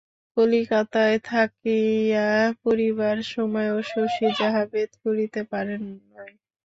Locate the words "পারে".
5.51-5.73